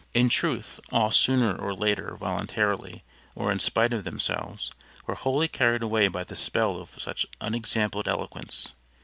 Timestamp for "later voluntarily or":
1.75-3.51